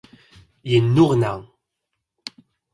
[0.71, 1.33] Yennuɣna.